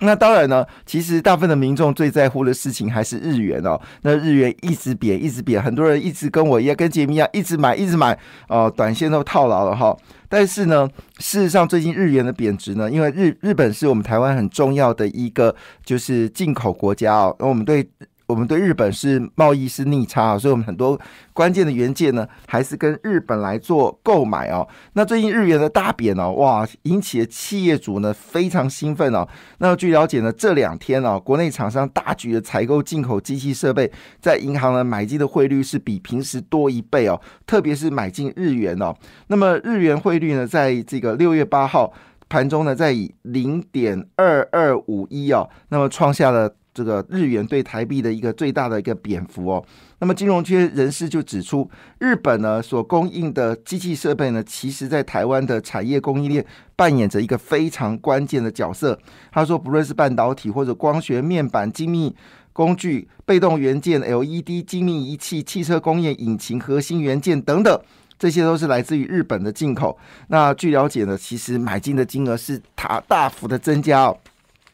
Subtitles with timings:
[0.00, 3.80] 那当然呢，其实大部分的民众最在乎的事情还是日元哦。
[4.02, 8.18] 那日元一直贬，一直贬，很多人一直跟我一样，跟杰米一样，一直买，一直买，
[8.48, 9.96] 哦，短线都套牢了哈。
[10.28, 10.88] 但是呢，
[11.18, 17.88] 事实上最近日元的贬值呢，因为日日本是我们台湾很重要的一个就是进口国家哦，那我们对。
[18.34, 21.00] 我们对日本是贸易是逆差啊，所以我们很多
[21.32, 24.66] 关键的元件呢，还是跟日本来做购买哦。
[24.94, 29.24] 那最近日元的大贬哦，哇，引起了企业主呢非常兴奋哦。
[29.58, 33.88] 那据了解呢，这两天哦，国内厂商大举的采购进口机器设备，
[34.20, 38.92] 在银行呢买进的汇率是比平时多一倍哦，特别是买进日元哦。
[39.28, 41.92] 那么日元汇率呢，在这个六月八号
[42.28, 46.52] 盘中呢，在以零点二二五一哦，那么创下了。
[46.74, 49.64] 这个日元对台币的一个最大的一个贬幅哦，
[50.00, 56.44] 那么金融圈人士就指出，日本呢所供应的机器设备呢，其实在台湾的产业供应链
[56.74, 58.98] 扮演着一个非常关键的角色。
[59.30, 62.12] 他说，不论是半导体或者光学面板、精密
[62.52, 67.80] 工具、被动元件、LED 精密仪器、汽车工业引擎核心元件等等，
[68.18, 69.96] 这些都是来自于日本的进口。
[70.26, 74.18] 那据了解呢，其实买进的金额是大大幅的增加哦。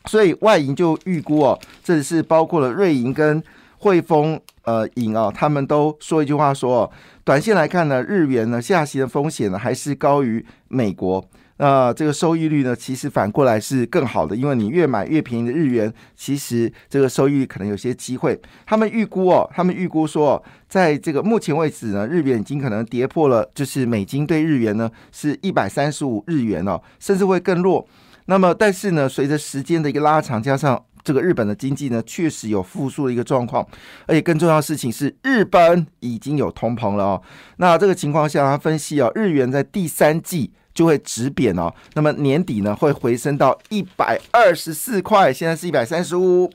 [0.07, 3.43] 所以外银就预估哦，这是包括了瑞银跟
[3.79, 6.91] 汇丰呃银啊，他们都说一句话说哦，
[7.25, 11.25] 短线来看呢，日元呢下行的风险呢还是高于美国。
[11.63, 18.41] 那这个收益率呢，其实反过来是更好的，因为你越买越便宜的日元，其实这个收益率可能有些机会。
[18.65, 27.87] 他们预估哦，他们预估说，在这个目前为止呢，日元已经可能跌破了，就是美金对日元呢是一百三十五日元哦，甚至会更弱。
[28.31, 33.67] 那么，但是呢，随着时间的一个拉长，加上这个日本的经济呢，确实有复苏的一个状况，
[34.07, 37.23] 而且更重要的事情是，日本已经有通膨了哦。
[37.57, 46.49] 那这个情况下，他分析哦，日元在第三季就会止贬哦，那么年底呢会回升到一百二十四块，现在是一百三十五。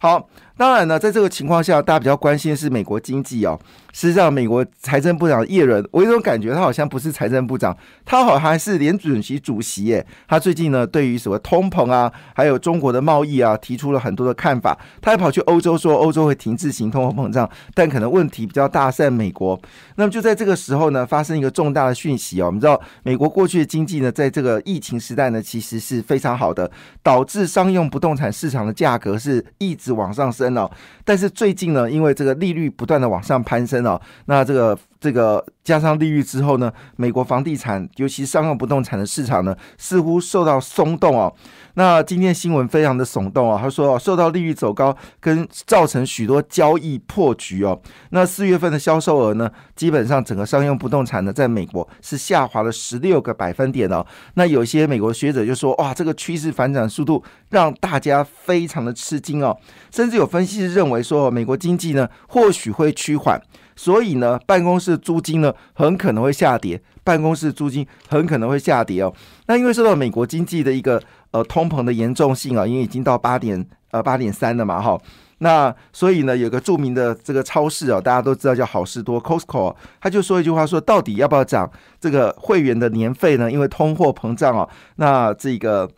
[0.00, 3.56] 好，当然呢，在这个情况下，大家比较关心的是美国经济哦。
[3.92, 10.04] 事实上，美国财政部长耶伦，我有种感觉，他好像不是财政部长，他好像是联准席主席耶。
[10.26, 14.76] 他最近呢，对于什么通膨啊，还有中国的贸易啊，提出了很多的看法。
[15.00, 19.60] 他还跑去欧洲说，欧洲会停滞型通货膨胀，但可能问题比较大在美国。
[19.94, 22.46] 那么就在这个时候呢，发生一个重大的讯息哦。
[22.46, 26.68] 我们知道，美国过去的经济呢，在这个疫情时代呢，其实是非常好的，
[27.02, 30.70] 导致商用不动产市场的价格是一直往上升哦。
[31.04, 41.32] 但是最近呢，因为这个利率不断的往上攀升哦，那这个这个加上利率之后呢，美国房地产，尤其商用不动产的市场呢，似乎受到松动哦。
[41.74, 47.80] 那今天新闻非常的耸动啊，他说受到利率走高跟造成许多交易破局哦。
[48.10, 54.04] 那四月份的销售额呢，基本上整个商用不动产呢，在美国是下滑了十六个百分点哦。
[54.34, 59.56] 那有些美国学者就说，哇，这个趋势反转速度让大家非常的吃惊哦。
[59.92, 63.40] 甚至有分析师认为说，美国经济呢或许会趋缓。
[63.78, 69.14] 所以呢，办公室租金呢很可能会下跌，办公室租金很可能会下跌哦。
[69.46, 71.00] 那因为受到美国经济的一个
[71.30, 75.00] 呃通膨的严重性啊，因为已经到八点呃八点三了嘛哈。
[75.38, 83.48] 那所以呢，有个著名的这个超市啊，大家都知道叫好事多 （Costco），他就说一句话说，到底要不要涨这个会员的年费呢？
[83.48, 84.68] 因为通货膨胀哦。
[84.96, 85.88] 那这个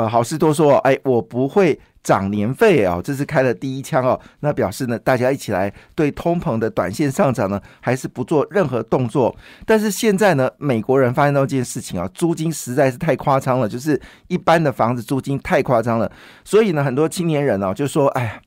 [0.00, 1.78] 呃好事多说，哎，我不会。
[2.02, 4.18] 涨年费哦，这是开了第一枪哦。
[4.40, 9.36] 那表示呢，大家一起来对通膨的短线上涨呢，还是不做任何动作。
[9.66, 16.10] 但是现在呢，美国人发现到一件事情啊，租金实在是太夸张了，就是一般的房子租金太夸张了。
[16.42, 18.40] 所以呢，很多青年人呢就说：“哎呀。”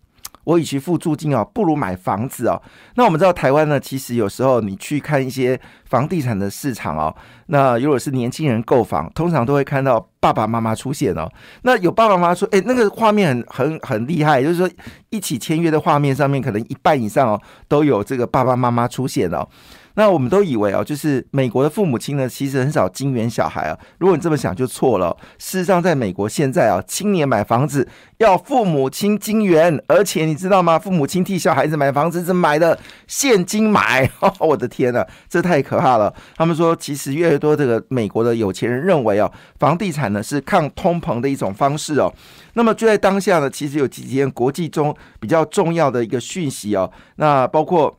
[0.43, 2.61] 我与其付租金哦，不如买房子哦。
[2.95, 7.15] 那我们知道台湾呢，其实有时候你去看一些房地产的市场哦，
[7.47, 11.29] 那如果是年轻人购房，通常都会看到爸爸妈妈出现哦。
[11.63, 14.69] 那有爸爸妈妈说，哎，那个画面很很很厉害，就是说
[15.09, 19.47] 一起签约的画面上面，可能一半以上哦，都有这个爸爸妈妈出现哦。
[19.95, 23.77] 那我们都以为哦，就是美国的父母亲呢，其实很少金援小孩啊。
[23.99, 25.15] 如果你这么想，就错了。
[25.37, 27.87] 事实上，在美国现在啊，青年买房子
[28.17, 30.79] 要父母亲金援，而且你知道吗？
[30.79, 34.09] 父母亲替小孩子买房子是买的现金买。
[34.39, 36.11] 我的天呐，这太可怕了！
[36.35, 42.11] 他们说，其实越来越多这个美国的有钱人认为啊，房地产呢是抗通膨的一种方式哦。
[42.55, 46.91] 那么就在当下呢，其实有几件国际中比较重要的一个讯息哦。
[47.17, 47.95] 那包括。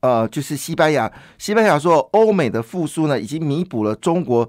[0.00, 4.48] 呃，就是西班牙，西班牙说，欧美的复苏呢，已经弥补了中国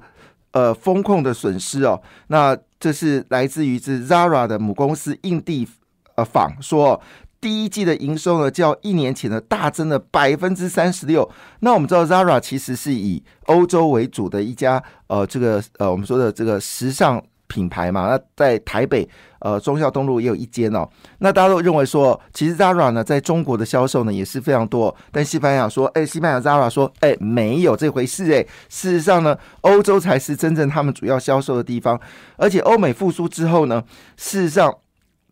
[0.51, 2.01] 呃风控的损失哦。
[2.27, 5.67] 那这是来自于是 Zara 的母公司印地
[6.15, 7.01] 呃坊说。
[7.39, 11.29] 第一季的营收呢，较一年前的大增了百分之三十六。
[11.59, 18.07] 那我们知道，Zara 其实是以欧洲为主的一家呃，这个呃，我们说的这个时尚品牌嘛。
[18.07, 19.07] 那在台北
[19.39, 20.87] 呃，中孝东路也有一间哦。
[21.19, 24.95] 那大家都认为说，其实 Zara 呢，在中国的销售呢也是非常多。
[25.11, 28.41] 但西班牙说，哎，西班牙 Zara 说，哎，没有这回事哎。
[28.69, 31.99] 事实上呢，欧洲才是真正他们主要销售的地方。
[32.37, 33.83] 而且欧美复苏之后呢，
[34.15, 34.73] 事实上。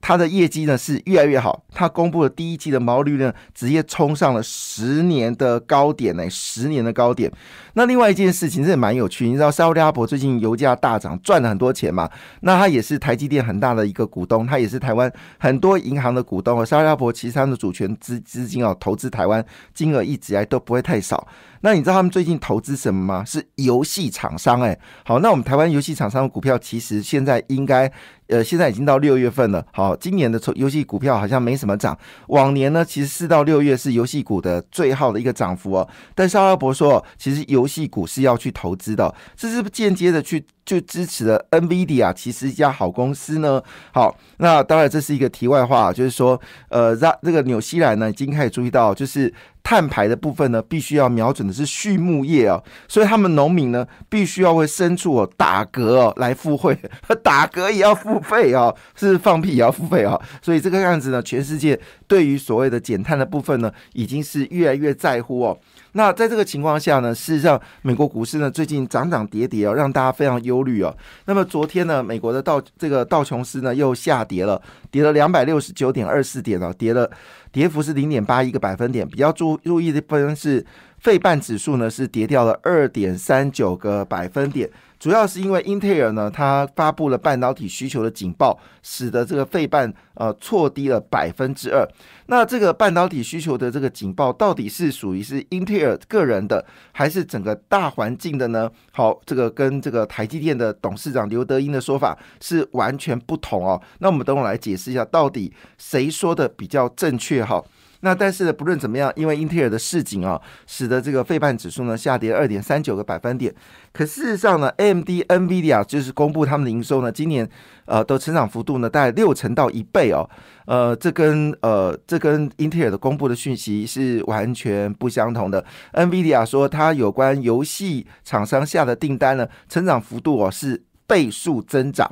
[0.08, 7.32] 它的业绩呢是越来越好，它公布了第一季的毛利率呢直接冲上了十年的高点呢，十年的高点。
[7.74, 12.08] 那另外一件事情，这也蛮有趣，你知道沙特阿伯最近油价大涨，赚了很多钱嘛？
[12.42, 16.64] 那他也是台积电很大的一个股东，他也是台湾很多银行的股东。
[16.64, 19.44] 沙特阿伯其实他的主权资资金哦，投资台湾
[19.74, 21.28] 金额一直来都不会太少。
[21.62, 23.26] 那你知道他们最近投资什么吗？
[23.26, 24.78] 是游戏厂商哎。
[25.04, 27.92] 好，那我们台湾游戏厂商的股票其实现在应该。
[28.28, 29.66] 呃，现在已经到六月份了。
[29.72, 31.98] 好，今年的游戏股票好像没什么涨。
[32.28, 35.88] 往年呢，其实四到六月是游戏股的最好的一个涨幅哦。
[36.14, 43.62] 但是阿拉伯说，其实游戏股是要去投资的，这是间接的去就支持了 NVIDIA，其实一家好公司呢。
[43.94, 46.40] 好，那当然这是一个题外话，就是说，
[46.70, 49.34] 呃，让这个纽西兰呢已经开始注意到，就是。
[49.68, 56.78] 碳排的部分呢，必须要瞄准的是畜牧业啊，所以他们农民呢，必须要为牲畜哦打嗝哦来付费，
[57.24, 65.58] 打嗝也要付费啊，是放屁也要付费啊，所以这个样子呢，全世界对于所谓的减碳的部分呢，已经是越来越在乎哦。
[65.98, 70.96] 那在这个情况下呢，事实上美国股市呢最近涨涨跌跌哦，让大家非常忧虑哦。
[71.26, 74.62] 那么昨天呢，美国的道这个道琼斯呢又下跌了，
[74.92, 77.10] 跌了两百六十九点二四点哦，跌了。
[77.52, 80.66] 跌幅是零点八一个百分点，比较注注意的部分是
[81.06, 84.68] 费半指数呢是跌掉了二点三九个百分点。
[84.98, 91.88] 主要是因为英特尔呢，它发布了半导体需求的警报，使得这个费半呃错低了百分之二。
[92.26, 98.68] 那这个半导体需求的这个警报，到底是属于是英特尔个人的，还是整个大环境的呢？
[98.92, 103.80] 好，这个跟这个台积电的董事长刘德英的说法是完全不同哦。
[104.00, 107.64] 那我们等我来解释一下，到底谁说的比较正确哈？
[108.02, 113.54] 那但是呢，不论怎么样，因为英特尔的市井啊，使得这个费半指数呢下跌二点三九个百分点。
[113.92, 117.50] 可事实上呢，AMD、NVIDIA 就是公布他们的营收呢，今年
[117.86, 120.30] 呃的成长幅度呢大概六成到一倍哦。
[120.66, 125.64] 呃，这跟呃这跟英特尔的公布的讯息是完全不相同的。
[125.94, 132.12] NVIDIA 说，它有关游戏厂商下的订单呢，成长幅度哦是倍数增长。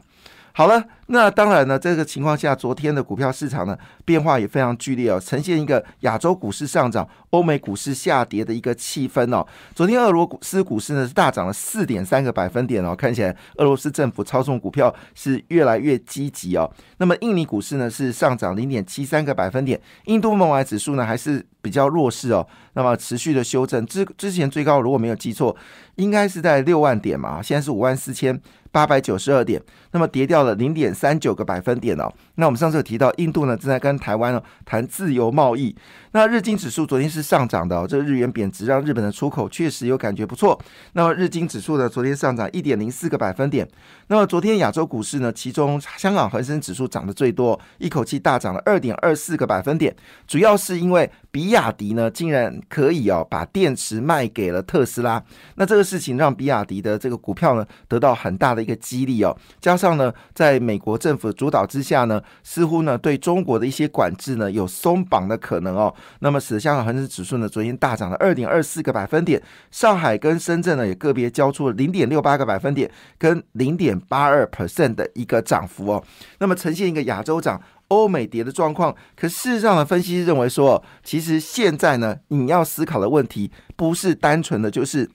[0.55, 9.43] 好了，那当然呢，这个情况下，昨天的股票市场呢变化也非常剧烈哦，呈现一个亚洲股市上涨、欧美股市下跌的一个气氛哦。
[9.73, 16.71] 昨天俄罗斯股市呢是大涨了四点三个百分点哦，看起来俄罗斯政府操纵股票是越来越积极哦。
[16.97, 25.55] 那么印尼股市呢是上涨零点七三个百分点，印度孟买指数呢还是比较弱势哦，那么持续的修正，之之前最高如果没有记错，
[25.95, 28.39] 应该是在六万点嘛，现在是五万四千。
[28.73, 29.61] 八百九十二点，
[29.91, 32.11] 那么跌掉了零点三九个百分点哦。
[32.37, 35.75] 那我们上次有提到，印度呢正在跟台湾呢谈自由贸易。
[36.13, 40.59] 那日经指数昨天是上涨的哦，这日元贬值让日本的出口确实有感觉不错。
[40.93, 43.67] 那么日经指数呢昨天上涨一点零四个百分点。
[44.07, 55.21] 那么昨天亚洲股市呢，其中香港恒生指数涨得最多，一口气大涨了二点二四个百分点，主要是因为比亚迪呢竟然可以哦把电池卖给了特斯拉。
[55.57, 58.63] 那这个事情让比亚迪的这个股票呢得到很大的。
[58.63, 65.93] 一个激励哦，加上呢，在美国政府主导之下呢，似乎呢对中国的一些管制呢有松绑的可能哦。
[66.19, 76.01] 那么使得香港恒生指数呢昨天大涨了二点二四个百分点，上海跟深圳呢也个别交出了零点六八个百分点跟零点八二 percent 的一个涨幅哦。
[76.39, 77.61] 那么呈现一个亚洲涨、
[77.93, 78.95] 欧美跌的状况。
[79.15, 85.09] 可事实上呢，分析师认为说，其实现在呢，你要思考的问题不是单纯的就是。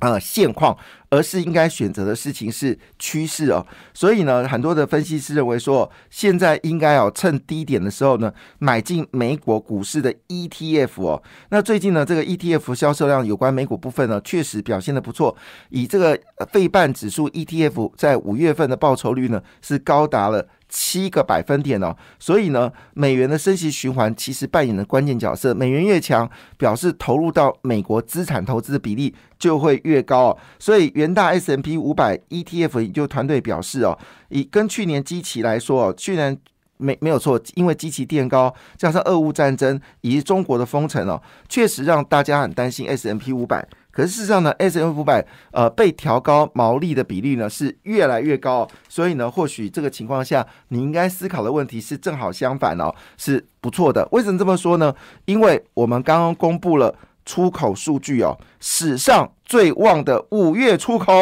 [0.00, 0.78] 呃，现况，
[1.10, 3.66] 而是应该选择的事情是趋势哦。
[3.92, 11.20] 所以呢，很多的分析师认为说，现在应该要趁低点的时候呢，买进美国股市的 ETF 哦。
[11.48, 15.36] 那最近呢，这个 ETF 销售量有关美股部分呢，确实表现的不错。
[15.70, 16.16] 以这个
[16.52, 20.46] 费半指数 ETF 在五月份的报酬率呢，是高达了。
[20.68, 25.54] 七个百分点哦，所以呢，美元的升息循环其实扮演了关键角色。
[25.54, 30.38] 美元越强，表示投入到美国资产投资的比例就会越高哦。
[30.58, 33.98] 所以元大 S M P 五百 E T F 研究团队表示哦，
[34.28, 36.36] 以跟去年基期来说哦，去年
[36.76, 43.66] 没没有错，因为基期垫高，加上俄乌战争以及中国的封城哦，确实让大家很担心 S M P 五百。
[43.98, 54.06] 可是事实上呢，S M 五百呃被调高毛利的比例呢是越来越高，所以呢，或许这个情况下你应该思考的问题是正好相反哦，是不错的。
[54.12, 54.94] 为什么这么说呢？
[55.24, 56.94] 因为我们刚刚公布了。
[57.28, 61.12] 出口数据哦，史上最旺的五月出口。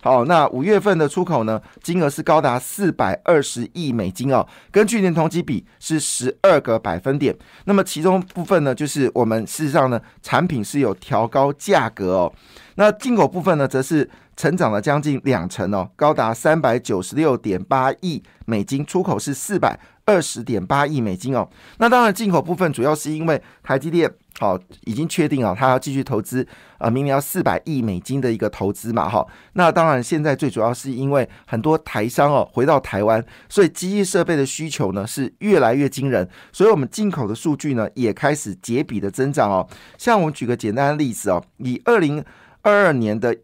[0.00, 7.36] 好，那五月份的出口呢，金额是高达四百二十亿美金哦，跟去年同期比是十二个百分点。
[7.66, 12.32] 那么其中部分呢，就是我们事实上呢，产品是有调高价格哦。
[12.76, 21.46] 那进口部分呢，则是成长了将近两成哦，高达三百九十六点八亿美金，出口是四百二十点八亿美金哦。
[21.76, 24.10] 那当然，进口部分主要是因为台积电。
[24.38, 26.46] 好，已经确定啊，他要继续投资
[26.78, 29.24] 啊，明年要四百亿美金的一个投资嘛，哈。
[29.52, 39.68] 那当然，现在最主要是因为很多台商哦回到台湾，所以机器设备的需求呢是越来越惊人，所以我们进口的数据呢也开始节比的增长哦。
[39.98, 42.24] 像我们举个简单的例子哦，以二零
[42.62, 43.36] 二二年的。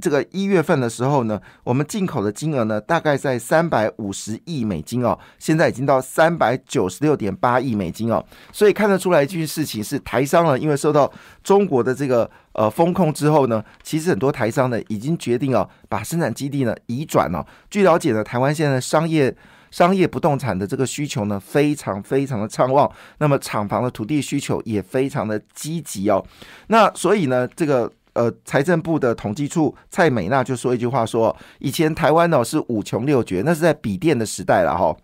[0.00, 11.10] 这个一月份的时候呢，我们进口的金额呢，大概在三百五十亿美金哦，现在已经到三百九十六点八亿美金哦，所以看得出来一件事情是，台商呢，因为受到
[11.44, 17.46] 中国的这个呃风控之后呢，其实很多台商呢已经决定哦，把生产基地呢移转了。
[17.70, 19.34] 据了解呢，台湾现在商业
[19.70, 26.24] 商业不动产的这个需求呢，非常非常的畅旺，那么厂房的土地需求也非常的积极哦，
[26.66, 27.90] 那所以呢，这个。
[28.14, 34.96] 呃，财政部的统计处蔡美娜就说一句话，说以前台湾呢是五穷六绝，那是在笔电的时代了哈，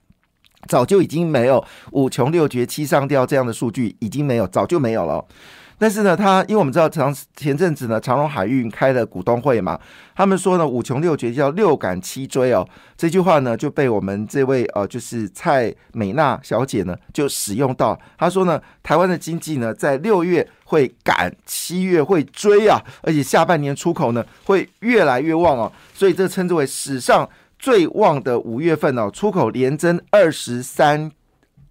[0.68, 5.24] 早就已经没有五穷六绝七上吊这样的数据，已经没有，早就没有了。
[5.80, 9.80] 但是呢，他因为我们知道长前阵子呢，长荣海运开了股东会嘛，
[10.14, 12.68] 他们说呢五穷六绝叫六赶七追哦，
[12.98, 27.26] 这句话呢就被我们这位呃就是蔡美娜小姐呢就使用到，她说呢台湾的经济呢在六月会赶，七月会追啊，而且下半年出口呢会越来越旺哦，所以这称之为史上
[27.58, 31.10] 最旺的五月份哦，出口连增二十三。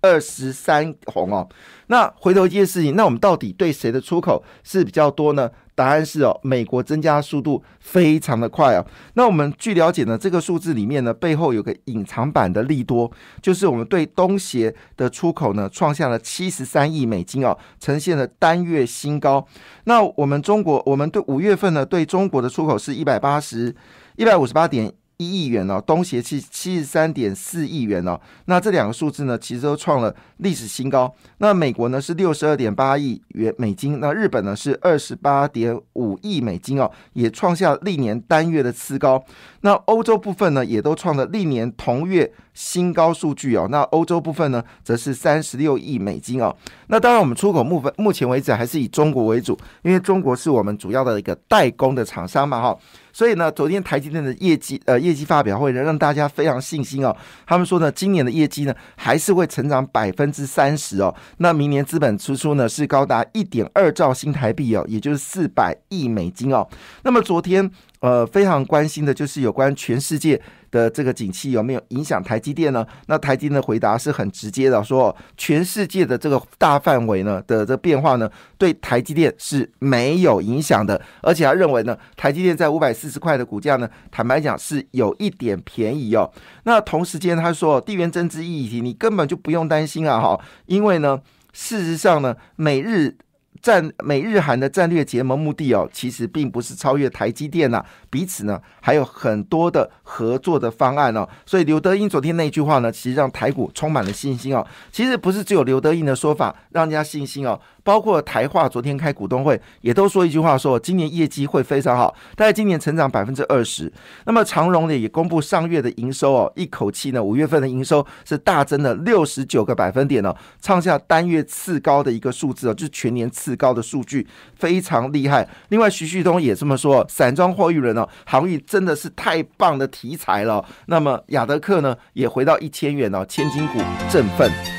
[0.02, 1.48] 二十三红哦，
[1.88, 5.50] 那回头一件事情，那我们到底对谁的出口是比较多呢？
[5.76, 8.86] 答案是哦，美国增加速度非常的快哦。
[9.14, 13.10] 那我们据了解呢，这个数字里面呢，背后有个隐藏版的利多，
[13.42, 19.46] 就是我们对东协的出口呢，创下了七十三亿美金哦，呈现了单月新高。
[19.86, 23.74] 那我们中国，我们对五月份呢，对中国的出口是一百八十
[24.18, 24.92] 一百五十八点。
[25.20, 31.14] 一亿元哦，东协七七十三点四亿元哦，那这两个数字呢，其实都创了历史新高。
[31.40, 39.22] 那美国呢是六十二点八亿元美金，那日本呢是二十八点五亿美金哦，也创下历年单月的次高。
[39.60, 43.68] 那欧洲部分呢，也都创了历年同月新高数据哦。
[43.70, 46.56] 那欧洲部分呢，则是三十六亿美金哦。
[46.88, 52.78] 那当然，我们出口部分目前为止还是以中国为主，因为中国是我们主要的一个代工的厂商嘛哈。
[53.20, 57.14] 所以呢，昨天台积电的业绩呃业绩发表会呢，让大家非常信心哦。
[57.46, 61.14] 他们说呢，今年的业绩呢还是会成长百分之三十哦。
[61.40, 66.66] 那明年资本支出呢是高达一点二兆新台币哦，也就是四百亿美金哦。
[67.04, 67.70] 那么昨天。
[68.02, 70.42] 呃，非常关心的就是有关全世界
[70.72, 72.86] 的这个景气有没有影响台积电呢？
[73.08, 86.32] 那台积电的回答是很直接的，说全世界的这个大范围呢的这变化呢，对台积电是没有影响的，而且他认为呢，台积电在五百四十块的股价呢，坦白讲是有一点便宜哦。
[86.64, 91.20] 那同时间他说，地缘政治议题你根本就不用担心啊，哈，因为呢，
[91.52, 93.18] 事实上呢，每日。
[93.62, 101.28] 战美日韩的战略结盟目的哦，其实并不是超越台积电呐，彼此呢还有很多的合作的方案哦。
[101.46, 104.66] 所以刘德英昨天那句话呢，其实让台股充满了信心哦。
[104.92, 107.60] 其实不是只有刘德英的说法让人家信心哦。
[107.90, 113.92] 包括台化昨天开股东会，也都说一句话，说今年业绩会非常好，大概今年成长百分之二十。
[114.26, 120.32] 那么长荣呢也公布上月的营收哦，一口气呢五月份的营收是大增了六十九个百分点哦，
[120.62, 125.50] 创下单月次高的一个数字哦，就是全年次高的数据，非常厉害。
[125.70, 130.64] 另外徐旭东也这么说，散装货运人哦，航运真的是太棒的题材了。
[130.86, 133.80] 那么亚德克呢也回到一千元哦，千金股
[134.12, 134.79] 振奋。